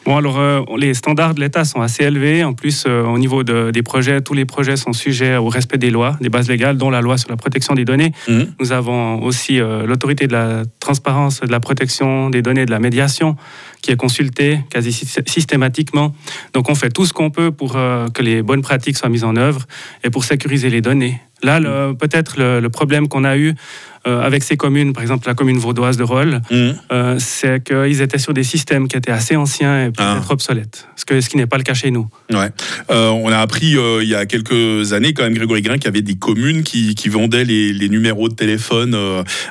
Bon, 0.06 0.16
alors, 0.16 0.38
euh, 0.38 0.62
les 0.78 0.94
standards 0.94 1.34
de 1.34 1.40
l'État 1.40 1.64
sont 1.64 1.80
assez 1.80 2.04
élevés. 2.04 2.44
En 2.44 2.54
plus, 2.54 2.84
euh, 2.86 3.02
au 3.02 3.18
niveau 3.18 3.42
des 3.42 3.82
projets, 3.82 4.20
tous 4.20 4.34
les 4.34 4.44
projets 4.44 4.76
sont 4.76 4.92
sujets 4.92 5.36
au 5.36 5.48
respect 5.48 5.78
des 5.78 5.90
lois, 5.90 6.16
des 6.20 6.28
bases 6.28 6.48
légales, 6.48 6.76
dont 6.76 6.90
la 6.90 7.00
loi 7.00 7.18
sur 7.18 7.28
la 7.28 7.36
protection 7.36 7.74
des 7.74 7.84
données. 7.84 8.12
Mmh. 8.28 8.42
Nous 8.60 8.70
avons 8.70 9.20
aussi 9.24 9.60
euh, 9.60 9.84
l'autorité 9.84 10.28
de 10.28 10.32
la 10.32 10.62
transparence, 10.78 11.40
de 11.40 11.50
la 11.50 11.58
protection 11.58 12.30
des 12.30 12.40
données, 12.40 12.66
de 12.66 12.70
la 12.70 12.78
médiation, 12.78 13.34
qui 13.82 13.90
est 13.90 13.96
consultée 13.96 14.60
quasi 14.70 14.92
systématiquement. 14.92 16.14
Donc, 16.52 16.70
on 16.70 16.76
fait 16.76 16.90
tout 16.90 17.04
ce 17.04 17.12
qu'on 17.12 17.30
peut 17.30 17.50
pour 17.50 17.72
que 17.72 18.22
les 18.22 18.42
bonnes 18.42 18.62
pratiques 18.62 18.96
soient 18.96 19.08
mises 19.08 19.24
en 19.24 19.34
œuvre 19.36 19.66
et 20.04 20.10
pour 20.10 20.24
sécuriser 20.24 20.70
les 20.70 20.80
données. 20.80 21.20
Là, 21.42 21.60
peut-être 21.94 22.38
le, 22.38 22.68
problème 22.68 23.08
qu'on 23.08 23.24
a 23.24 23.36
eu 23.36 23.54
avec 24.06 24.42
ces 24.44 24.56
communes, 24.56 24.92
par 24.92 25.02
exemple 25.02 25.26
la 25.26 25.34
commune 25.34 25.58
vaudoise 25.58 25.96
de 25.96 26.04
Rolle, 26.04 26.40
mmh. 26.50 26.70
euh, 26.92 27.16
c'est 27.18 27.62
qu'ils 27.62 28.00
étaient 28.00 28.18
sur 28.18 28.32
des 28.32 28.44
systèmes 28.44 28.88
qui 28.88 28.96
étaient 28.96 29.10
assez 29.10 29.36
anciens 29.36 29.86
et 29.86 29.90
peut-être 29.90 30.26
ah. 30.28 30.32
obsolètes, 30.32 30.88
ce, 30.96 31.04
que, 31.04 31.20
ce 31.20 31.28
qui 31.28 31.36
n'est 31.36 31.46
pas 31.46 31.56
le 31.56 31.64
cas 31.64 31.74
chez 31.74 31.90
nous. 31.90 32.08
Ouais. 32.30 32.50
Euh, 32.90 33.08
on 33.08 33.30
a 33.30 33.38
appris 33.38 33.76
il 33.76 34.08
y 34.08 34.14
a 34.14 34.26
quelques 34.26 34.92
années, 34.92 35.12
quand 35.12 35.24
même, 35.24 35.34
Grégory 35.34 35.62
Grain, 35.62 35.74
qu'il 35.74 35.86
y 35.86 35.88
avait 35.88 36.02
des 36.02 36.14
communes 36.14 36.62
qui, 36.62 36.94
vendaient 37.08 37.44
les, 37.44 37.88
numéros 37.88 38.28
de 38.28 38.34
téléphone 38.34 38.96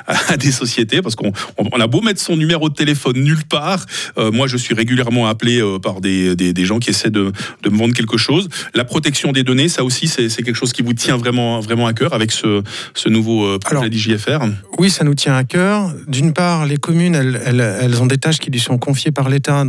à 0.06 0.36
des 0.36 0.52
sociétés, 0.52 1.02
parce 1.02 1.16
qu'on 1.16 1.32
on 1.58 1.80
a 1.80 1.86
beau 1.86 2.00
mettre 2.00 2.20
son 2.20 2.36
numéro 2.36 2.68
de 2.68 2.74
téléphone 2.74 3.16
nulle 3.16 3.44
part, 3.44 3.84
moi 4.32 4.46
je 4.46 4.56
suis 4.56 4.74
régulièrement 4.74 5.26
appelé 5.26 5.62
par 5.82 6.00
des, 6.00 6.36
des, 6.36 6.64
gens 6.64 6.78
qui 6.78 6.90
essaient 6.90 7.10
de, 7.10 7.32
de, 7.62 7.70
me 7.70 7.76
vendre 7.76 7.94
quelque 7.94 8.16
chose. 8.16 8.48
La 8.74 8.84
protection 8.84 9.32
des 9.32 9.42
données, 9.42 9.68
ça 9.68 9.84
aussi, 9.84 10.06
c'est 10.08 10.28
quelque 10.28 10.54
chose 10.54 10.72
qui 10.72 10.82
vous 10.82 10.94
tient 10.94 11.16
vraiment, 11.16 11.60
vraiment 11.60 11.86
à 11.86 11.92
cœur 11.92 12.12
avec 12.12 12.32
ce, 12.32 12.62
ce 12.94 13.08
nouveau 13.08 13.58
projet 13.58 13.88
d'IJFR 13.88 14.45
oui, 14.78 14.90
ça 14.90 15.04
nous 15.04 15.14
tient 15.14 15.36
à 15.36 15.44
cœur. 15.44 15.92
D'une 16.08 16.32
part, 16.32 16.66
les 16.66 16.76
communes, 16.76 17.14
elles, 17.14 18.02
ont 18.02 18.06
des 18.06 18.18
tâches 18.18 18.38
qui 18.38 18.50
lui 18.50 18.60
sont 18.60 18.78
confiées 18.78 19.10
par 19.10 19.28
l'État, 19.28 19.64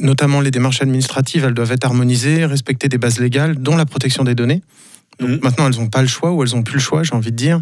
notamment 0.00 0.40
les 0.40 0.50
démarches 0.50 0.82
administratives, 0.82 1.44
elles 1.44 1.54
doivent 1.54 1.72
être 1.72 1.84
harmonisées, 1.84 2.44
respecter 2.44 2.88
des 2.88 2.98
bases 2.98 3.18
légales, 3.18 3.56
dont 3.56 3.76
la 3.76 3.86
protection 3.86 4.24
des 4.24 4.34
données. 4.34 4.62
Mhm. 5.26 5.40
maintenant, 5.42 5.66
elles 5.68 5.78
n'ont 5.78 5.88
pas 5.88 6.02
le 6.02 6.08
choix 6.08 6.32
ou 6.32 6.42
elles 6.42 6.54
n'ont 6.54 6.62
plus 6.62 6.74
le 6.74 6.80
choix, 6.80 7.02
j'ai 7.02 7.14
envie 7.14 7.32
de 7.32 7.36
dire. 7.36 7.60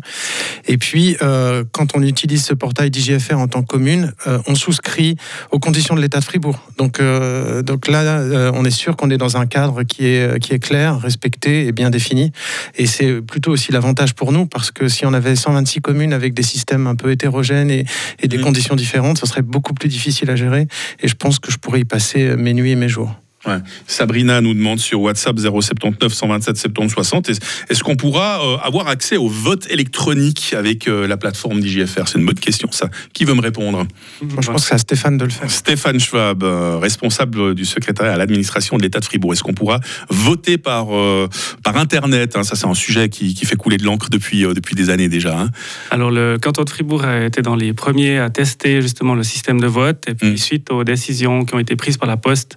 Et 0.66 0.78
puis, 0.78 1.16
euh, 1.22 1.64
quand 1.72 1.96
on 1.96 2.02
utilise 2.02 2.44
ce 2.44 2.54
portail 2.54 2.90
d'IGFR 2.90 3.38
en 3.38 3.48
tant 3.48 3.62
que 3.62 3.66
commune, 3.66 4.12
euh, 4.26 4.38
on 4.46 4.54
souscrit 4.54 5.16
aux 5.50 5.58
conditions 5.58 5.94
de 5.94 6.00
l'État 6.00 6.20
de 6.20 6.24
Fribourg. 6.24 6.58
Donc, 6.78 7.00
euh, 7.00 7.62
donc 7.62 7.88
là, 7.88 8.50
on 8.54 8.64
est 8.64 8.70
sûr 8.70 8.96
qu'on 8.96 9.10
est 9.10 9.18
dans 9.18 9.36
un 9.36 9.46
cadre 9.46 9.82
qui 9.82 10.06
est, 10.06 10.38
qui 10.40 10.52
est 10.52 10.58
clair, 10.58 11.00
respecté 11.00 11.66
et 11.66 11.72
bien 11.72 11.90
défini. 11.90 12.32
Et 12.76 12.86
c'est 12.86 13.20
plutôt 13.22 13.52
aussi 13.52 13.72
l'avantage 13.72 14.14
pour 14.14 14.32
nous, 14.32 14.46
parce 14.46 14.70
que 14.70 14.88
si 14.88 15.06
on 15.06 15.12
avait 15.12 15.36
126 15.36 15.80
communes 15.80 16.12
avec 16.12 16.34
des 16.34 16.42
systèmes 16.42 16.86
un 16.86 16.94
peu 16.94 17.10
hétérogènes 17.10 17.70
et, 17.70 17.84
et 18.20 18.28
des 18.28 18.38
mhm. 18.38 18.44
conditions 18.44 18.76
différentes, 18.76 19.18
ce 19.18 19.26
serait 19.26 19.42
beaucoup 19.42 19.74
plus 19.74 19.88
difficile 19.88 20.30
à 20.30 20.36
gérer. 20.36 20.66
Et 21.00 21.08
je 21.08 21.14
pense 21.14 21.38
que 21.38 21.50
je 21.50 21.58
pourrais 21.58 21.80
y 21.80 21.84
passer 21.84 22.36
mes 22.36 22.54
nuits 22.54 22.72
et 22.72 22.76
mes 22.76 22.88
jours. 22.88 23.14
Sabrina 23.86 24.40
nous 24.40 24.54
demande 24.54 24.78
sur 24.78 25.00
WhatsApp 25.00 25.38
079 25.38 26.12
127 26.12 26.56
70 26.56 26.90
60 26.90 27.30
est-ce 27.68 27.82
qu'on 27.82 27.96
pourra 27.96 28.44
euh, 28.44 28.56
avoir 28.62 28.88
accès 28.88 29.16
au 29.16 29.28
vote 29.28 29.66
électronique 29.70 30.54
avec 30.56 30.88
euh, 30.88 31.06
la 31.06 31.16
plateforme 31.16 31.60
d'IGFR 31.60 32.08
C'est 32.08 32.18
une 32.18 32.26
bonne 32.26 32.34
question, 32.34 32.70
ça. 32.72 32.88
Qui 33.12 33.24
veut 33.24 33.34
me 33.34 33.40
répondre? 33.40 33.86
Moi, 34.22 34.28
je 34.40 34.46
pense 34.50 34.62
que 34.62 34.68
c'est 34.68 34.74
à 34.74 34.78
Stéphane 34.78 35.18
de 35.18 35.24
le 35.24 35.30
faire. 35.30 35.50
Stéphane 35.50 36.00
Schwab, 36.00 36.42
euh, 36.42 36.78
responsable 36.78 37.54
du 37.54 37.64
secrétariat 37.64 38.14
à 38.14 38.16
l'administration 38.16 38.76
de 38.76 38.82
l'État 38.82 39.00
de 39.00 39.04
Fribourg. 39.04 39.32
Est-ce 39.32 39.42
qu'on 39.42 39.54
pourra 39.54 39.80
voter 40.08 40.58
par, 40.58 40.88
par 41.62 41.76
Internet 41.76 42.36
hein? 42.36 42.42
Ça, 42.42 42.56
c'est 42.56 42.66
un 42.66 42.74
sujet 42.74 43.08
qui, 43.08 43.34
qui, 43.34 43.46
fait 43.46 43.56
couler 43.56 43.76
de 43.76 43.84
l'encre 43.84 44.10
depuis, 44.10 44.42
depuis 44.42 44.74
des 44.74 44.90
années 44.90 45.08
déjà. 45.08 45.38
Hein. 45.38 45.50
Alors, 45.90 46.10
le 46.10 46.38
canton 46.38 46.64
de 46.64 46.70
Fribourg 46.70 47.04
a 47.04 47.24
été 47.24 47.42
dans 47.42 47.56
les 47.56 47.72
premiers 47.72 48.18
à 48.18 48.30
tester 48.30 48.82
justement 48.82 49.14
le 49.14 49.22
système 49.22 49.60
de 49.60 49.66
vote. 49.66 50.04
Et 50.08 50.14
puis, 50.14 50.32
mm. 50.32 50.36
suite 50.36 50.70
aux 50.70 50.84
décisions 50.84 51.44
qui 51.44 51.54
ont 51.54 51.58
été 51.58 51.76
prises 51.76 51.96
par 51.96 52.08
la 52.08 52.16
Poste, 52.16 52.56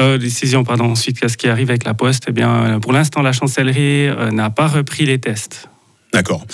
euh, 0.00 0.18
décision, 0.18 0.64
pardon, 0.64 0.94
suite 0.94 1.22
à 1.24 1.28
ce 1.28 1.36
qui 1.36 1.48
arrive 1.48 1.70
avec 1.70 1.84
la 1.84 1.94
Poste, 1.94 2.24
eh 2.28 2.32
bien, 2.32 2.78
pour 2.80 2.92
l'instant, 2.92 3.22
la 3.22 3.32
chancellerie 3.32 4.08
euh, 4.08 4.30
n'a 4.30 4.50
pas 4.50 4.66
repris 4.66 5.04
les 5.06 5.18
tests. 5.18 5.68
D'accord. 6.12 6.44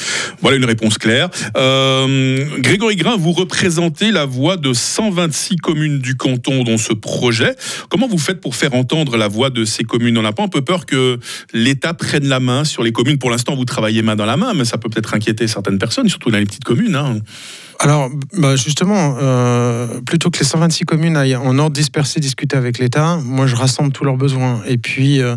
Voilà 0.41 0.57
une 0.57 0.65
réponse 0.65 0.99
claire. 0.99 1.31
Euh, 1.57 2.47
Grégory 2.59 2.95
Grain, 2.95 3.17
vous 3.17 3.33
représentez 3.33 4.13
la 4.13 4.25
voix 4.25 4.57
de 4.57 4.73
126 4.73 5.57
communes 5.57 5.99
du 5.99 6.17
canton 6.17 6.63
dans 6.63 6.79
ce 6.79 6.93
projet. 6.93 7.57
Comment 7.89 8.07
vous 8.07 8.19
faites 8.19 8.41
pour 8.41 8.55
faire 8.55 8.75
entendre 8.75 9.17
la 9.17 9.27
voix 9.27 9.51
de 9.51 9.65
ces 9.65 9.83
communes? 9.83 10.17
On 10.17 10.23
n'a 10.23 10.33
pas 10.33 10.45
un 10.45 10.49
peu 10.49 10.63
peur 10.63 10.87
que 10.87 11.19
l'État 11.53 11.93
prenne 11.93 12.29
la 12.29 12.39
main 12.39 12.63
sur 12.65 12.85
les 12.85 12.93
communes. 12.93 13.19
Pour 13.19 13.31
l'instant, 13.31 13.57
vous 13.57 13.65
travaillez 13.65 14.01
main 14.03 14.15
dans 14.15 14.27
la 14.27 14.37
main, 14.37 14.55
mais 14.55 14.65
ça 14.65 14.79
peut 14.79 14.89
peut-être 14.89 15.15
inquiéter 15.15 15.49
certaines 15.49 15.79
personnes, 15.79 16.09
surtout 16.09 16.31
dans 16.31 16.39
les 16.39 16.47
petites 16.47 16.65
communes. 16.65 16.95
Hein. 16.95 17.19
Alors, 17.81 18.11
bah 18.37 18.57
justement, 18.57 19.17
euh, 19.21 20.01
plutôt 20.01 20.31
que 20.31 20.39
les 20.41 20.45
126 20.45 20.85
communes 20.85 21.17
aillent 21.17 21.37
en 21.37 21.57
ordre 21.59 21.77
dispersé 21.77 22.19
discuter 22.19 22.57
avec 22.57 22.79
l'État, 22.79 23.19
moi 23.25 23.47
je 23.47 23.55
rassemble 23.55 23.93
tous 23.93 24.03
leurs 24.03 24.17
besoins. 24.17 24.61
Et 24.67 24.79
puis, 24.79 25.23
euh, 25.23 25.37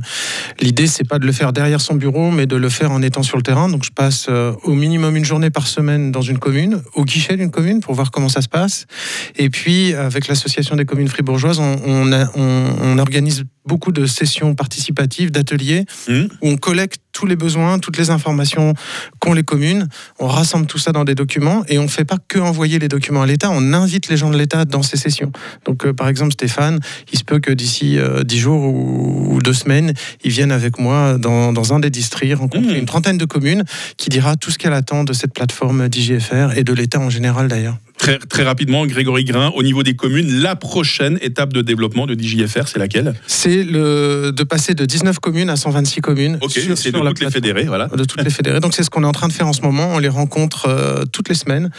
l'idée, 0.60 0.88
c'est 0.88 1.08
pas 1.08 1.20
de 1.20 1.28
le 1.28 1.34
faire 1.34 1.54
derrière 1.54 1.80
son 1.80 1.94
bureau, 1.94 2.32
mais 2.32 2.48
de 2.48 2.56
le 2.56 2.70
faire 2.70 2.92
en 2.92 3.04
étant 3.04 3.22
sur 3.22 3.38
le 3.38 3.44
terrain. 3.44 3.70
Donc, 3.70 3.84
je 3.84 3.92
passe 3.92 4.26
euh, 4.30 4.54
au 4.64 4.74
minimum 4.74 5.16
une 5.16 5.26
journée 5.26 5.52
par 5.52 5.68
semaine 5.68 6.12
dans 6.12 6.24
une 6.24 6.40
commune, 6.40 6.82
au 6.96 7.06
guichet 7.06 7.38
d'une 7.38 7.52
commune, 7.52 7.80
pour 7.80 7.94
voir 7.94 8.10
comment 8.10 8.30
ça 8.30 8.42
se 8.42 8.50
passe. 8.50 8.88
Et 9.36 9.52
puis, 9.52 9.94
avec 9.94 10.28
l'association 10.28 10.76
des 10.76 10.86
communes 10.86 11.10
fribourgeoises, 11.10 11.60
on, 11.60 11.80
on, 11.86 12.12
on, 12.12 12.76
on 12.82 12.98
organise 12.98 13.44
beaucoup 13.66 13.92
de 13.92 14.08
sessions 14.08 14.56
participatives, 14.56 15.32
d'ateliers, 15.32 15.86
mmh. 16.08 16.14
où 16.42 16.48
on 16.48 16.58
collecte 16.58 17.11
tous 17.12 17.26
les 17.26 17.36
besoins, 17.36 17.80
toutes 17.80 17.98
les 17.98 18.10
informations 18.10 18.74
qu'ont 19.20 19.34
les 19.34 19.44
communes. 19.44 19.88
On 20.20 20.28
rassemble 20.28 20.66
tout 20.66 20.78
ça 20.78 20.92
dans 20.92 21.04
des 21.04 21.16
documents 21.16 21.64
et 21.68 21.80
on 21.80 21.84
ne 21.84 21.88
fait 21.88 22.06
pas 22.06 22.18
que 22.28 22.40
envoyer 22.40 22.80
les 22.80 22.88
documents 22.88 23.22
à 23.22 23.26
l'État, 23.26 23.50
on 23.52 23.74
invite 23.74 24.10
les 24.10 24.18
gens 24.18 24.30
de 24.30 24.38
l'État 24.38 24.66
dans 24.66 24.84
ces 24.84 24.98
sessions. 24.98 25.32
Donc, 25.66 25.86
euh, 25.86 25.94
par 25.94 26.08
exemple, 26.08 26.34
Stéphane, 26.34 26.80
il 27.12 27.20
se 27.20 27.24
peut 27.24 27.40
que 27.40 27.52
d'ici 27.52 27.98
euh, 27.98 28.24
dix 28.24 28.40
jours 28.40 28.62
ou, 28.64 29.40
deux 29.42 29.54
semaines, 29.54 29.94
il 30.24 30.32
vienne 30.32 30.52
avec 30.52 30.78
moi 30.78 31.18
dans, 31.18 31.52
dans 31.52 31.74
un 31.74 31.80
des 31.80 31.90
districts, 31.90 32.36
rencontrer 32.36 32.74
mmh. 32.74 32.78
une 32.78 32.86
trentaine 32.86 33.18
de 33.18 33.26
communes 33.26 33.64
qui 33.98 34.10
dira 34.10 34.36
tout 34.36 34.52
ce 34.52 34.60
qu'elle 34.60 34.74
attend 34.74 35.04
de 35.04 35.14
cette 35.14 35.34
plateforme 35.34 35.90
d'IGFR 35.90 36.56
et 36.56 36.64
de 36.64 36.74
l'État 36.74 37.00
en 37.00 37.10
général 37.10 37.48
d'ailleurs. 37.48 37.78
Très, 38.02 38.18
très, 38.18 38.42
rapidement, 38.42 38.88
Grégory 38.88 39.26
Grain, 39.26 39.52
au 39.56 39.62
niveau 39.62 39.84
des 39.84 39.96
communes, 39.96 40.42
la 40.42 40.56
prochaine 40.56 41.20
étape 41.22 41.54
de 41.54 41.62
développement 41.62 42.08
de 42.08 42.20
DJFR, 42.20 42.68
c'est 42.68 42.80
laquelle? 42.80 43.14
C'est 43.28 43.64
de 43.64 44.44
passer 44.44 44.74
de 44.74 44.86
19 44.86 45.20
communes 45.20 45.52
à 45.52 45.56
126 45.56 46.02
communes. 46.02 46.40
Ok, 46.42 46.52
c'est 46.52 46.92
de 46.92 46.98
toutes 46.98 47.22
les 47.22 47.30
fédérées, 47.30 47.66
voilà. 47.66 47.88
De 47.88 48.04
toutes 48.04 48.24
les 48.24 48.32
fédérées. 48.32 48.60
Donc 48.60 48.74
c'est 48.74 48.82
ce 48.82 48.90
qu'on 48.90 49.04
est 49.04 49.08
en 49.08 49.12
train 49.12 49.28
de 49.28 49.34
faire 49.34 49.48
en 49.48 49.54
ce 49.54 49.62
moment. 49.62 49.92
On 49.94 50.00
les 50.00 50.10
rencontre 50.10 50.68
euh, 50.68 51.06
toutes 51.06 51.30
les 51.30 51.36
semaines 51.36 51.70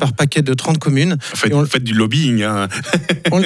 par 0.00 0.14
paquet 0.14 0.40
de 0.40 0.54
30 0.54 0.78
communes. 0.78 1.18
Faites, 1.20 1.52
on, 1.52 1.64
fait 1.66 1.82
du 1.82 1.92
lobbying. 1.92 2.42
Hein. 2.42 2.68
on, 3.32 3.42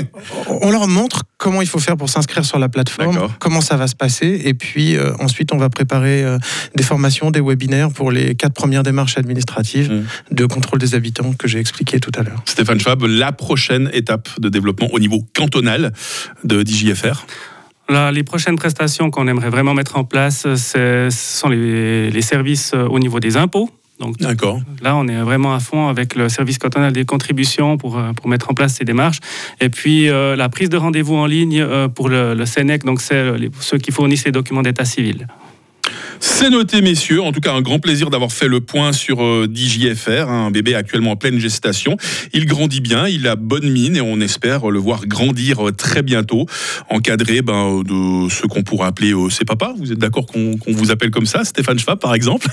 on, 0.46 0.70
leur 0.70 0.86
montre 0.86 1.24
comment 1.36 1.62
il 1.62 1.68
faut 1.68 1.80
faire 1.80 1.96
pour 1.96 2.08
s'inscrire 2.08 2.44
sur 2.44 2.58
la 2.60 2.68
plateforme, 2.68 3.28
comment 3.40 3.60
ça 3.60 3.76
va 3.76 3.88
se 3.88 3.96
passer. 3.96 4.42
Et 4.44 4.54
puis 4.54 4.96
euh, 4.96 5.12
ensuite, 5.18 5.52
on 5.52 5.56
va 5.56 5.68
préparer 5.68 6.22
euh, 6.22 6.38
des 6.76 6.84
formations, 6.84 7.32
des 7.32 7.40
webinaires 7.40 7.90
pour 7.90 8.12
les 8.12 8.36
quatre 8.36 8.54
premières 8.54 8.84
démarches 8.84 9.18
administratives 9.18 9.90
mmh. 9.90 10.34
de 10.34 10.46
contrôle 10.46 10.78
des 10.78 10.94
habitants 10.94 11.32
que 11.32 11.48
j'ai 11.48 11.58
expliqué 11.58 11.98
tout 11.98 12.12
à 12.14 12.18
l'heure. 12.18 12.19
Stéphane 12.44 12.80
Schwab, 12.80 13.04
la 13.04 13.32
prochaine 13.32 13.90
étape 13.92 14.28
de 14.38 14.48
développement 14.48 14.88
au 14.92 14.98
niveau 14.98 15.24
cantonal 15.34 15.92
de 16.44 16.62
DJFR? 16.64 17.26
Là, 17.90 18.12
les 18.12 18.22
prochaines 18.22 18.54
prestations 18.54 19.10
qu'on 19.10 19.26
aimerait 19.26 19.50
vraiment 19.50 19.74
mettre 19.74 19.98
en 19.98 20.04
place, 20.04 20.46
ce 20.54 21.08
sont 21.10 21.48
les, 21.48 22.22
services 22.22 22.70
euh, 22.72 22.86
au 22.86 23.00
niveau 23.00 23.18
des 23.18 23.36
impôts. 23.36 23.68
Donc, 23.98 24.16
D'accord. 24.18 24.60
Là, 24.80 24.94
on 24.94 25.08
est 25.08 25.20
vraiment 25.22 25.54
à 25.54 25.60
fond 25.60 25.88
avec 25.88 26.14
le 26.14 26.28
service 26.28 26.58
cantonal 26.58 26.92
des 26.92 27.04
contributions 27.04 27.76
pour, 27.76 27.98
euh, 27.98 28.12
pour 28.12 28.28
mettre 28.28 28.48
en 28.48 28.54
place 28.54 28.74
ces 28.74 28.84
démarches. 28.84 29.18
Et 29.60 29.70
puis, 29.70 30.08
euh, 30.08 30.36
la 30.36 30.48
prise 30.48 30.70
de 30.70 30.76
rendez-vous 30.76 31.16
en 31.16 31.26
ligne 31.26 31.66
pour 31.94 32.08
le, 32.08 32.34
le 32.34 32.46
SENEC, 32.46 32.84
donc 32.84 33.00
c'est 33.00 33.32
ceux 33.58 33.78
qui 33.78 33.90
fournissent 33.90 34.24
les 34.24 34.32
documents 34.32 34.62
d'état 34.62 34.84
civil. 34.84 35.26
C'est 36.22 36.50
noté, 36.50 36.82
messieurs. 36.82 37.22
En 37.22 37.32
tout 37.32 37.40
cas, 37.40 37.54
un 37.54 37.62
grand 37.62 37.78
plaisir 37.78 38.10
d'avoir 38.10 38.30
fait 38.30 38.46
le 38.46 38.60
point 38.60 38.92
sur 38.92 39.22
euh, 39.22 39.48
DJFR, 39.50 40.28
hein, 40.28 40.46
un 40.48 40.50
bébé 40.50 40.74
actuellement 40.74 41.12
en 41.12 41.16
pleine 41.16 41.38
gestation. 41.38 41.96
Il 42.34 42.44
grandit 42.44 42.82
bien, 42.82 43.08
il 43.08 43.26
a 43.26 43.36
bonne 43.36 43.70
mine 43.70 43.96
et 43.96 44.02
on 44.02 44.20
espère 44.20 44.68
le 44.68 44.78
voir 44.78 45.06
grandir 45.06 45.66
euh, 45.66 45.72
très 45.72 46.02
bientôt, 46.02 46.44
encadré 46.90 47.40
ben, 47.40 47.82
de 47.82 48.28
ce 48.28 48.46
qu'on 48.46 48.62
pourrait 48.62 48.88
appeler 48.88 49.14
euh, 49.14 49.30
ses 49.30 49.46
papas. 49.46 49.72
Vous 49.78 49.92
êtes 49.92 49.98
d'accord 49.98 50.26
qu'on 50.26 50.58
vous 50.68 50.90
appelle 50.90 51.10
comme 51.10 51.24
ça, 51.24 51.42
Stéphane 51.44 51.78
Schwab, 51.78 51.98
par 51.98 52.14
exemple? 52.14 52.48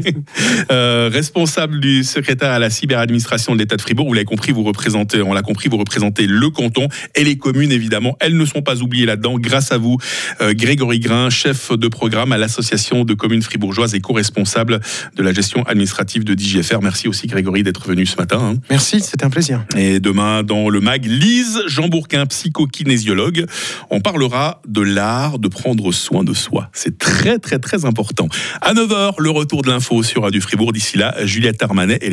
Responsable 0.68 1.80
du 1.80 2.04
secrétaire 2.04 2.50
à 2.50 2.58
la 2.58 2.68
cyberadministration 2.68 3.54
de 3.54 3.60
l'État 3.60 3.76
de 3.76 3.82
Fribourg, 3.82 4.08
vous 4.08 4.14
l'avez 4.14 4.26
compris, 4.26 4.52
vous 4.52 4.62
représentez, 4.62 5.22
compris, 5.44 5.70
vous 5.70 5.78
représentez 5.78 6.26
le 6.26 6.50
canton 6.50 6.88
et 7.14 7.24
les 7.24 7.38
communes, 7.38 7.72
évidemment. 7.72 8.16
Elles 8.20 8.36
ne 8.36 8.44
sont 8.44 8.60
pas 8.60 8.82
oubliées 8.82 9.06
là-dedans, 9.06 9.38
grâce 9.38 9.72
à 9.72 9.78
vous, 9.78 9.96
Grégory 10.40 11.00
Grain, 11.00 11.30
chef 11.30 11.72
de 11.72 11.88
programme 11.88 12.32
à 12.32 12.38
l'association 12.38 12.89
de 12.90 13.14
communes 13.14 13.42
fribourgeoises 13.42 13.94
et 13.94 14.00
co-responsable 14.00 14.80
de 15.16 15.22
la 15.22 15.32
gestion 15.32 15.62
administrative 15.64 16.24
de 16.24 16.34
DGFR. 16.34 16.80
Merci 16.82 17.08
aussi 17.08 17.26
Grégory 17.26 17.62
d'être 17.62 17.86
venu 17.86 18.06
ce 18.06 18.16
matin. 18.16 18.38
Hein. 18.40 18.54
Merci, 18.70 19.00
c'était 19.00 19.24
un 19.24 19.30
plaisir. 19.30 19.64
Et 19.76 20.00
demain, 20.00 20.42
dans 20.42 20.68
le 20.68 20.80
MAG, 20.80 21.04
Lise 21.04 21.62
Jean 21.66 21.88
Bourquin, 21.88 22.26
psychokinésiologue, 22.26 23.46
on 23.90 24.00
parlera 24.00 24.60
de 24.66 24.80
l'art 24.80 25.38
de 25.38 25.48
prendre 25.48 25.92
soin 25.92 26.24
de 26.24 26.34
soi. 26.34 26.70
C'est 26.72 26.98
très 26.98 27.38
très 27.38 27.58
très 27.58 27.84
important. 27.84 28.28
À 28.60 28.74
9h, 28.74 29.14
le 29.18 29.30
retour 29.30 29.62
de 29.62 29.68
l'info 29.68 30.02
sur 30.02 30.22
Radio 30.22 30.40
Fribourg. 30.40 30.72
D'ici 30.72 30.98
là, 30.98 31.14
Juliette 31.24 31.62
Armanet 31.62 31.98
et 32.00 32.08